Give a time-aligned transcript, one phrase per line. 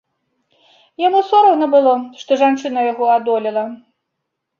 [1.01, 3.63] Яму сорамна было, што жанчына яго адолела.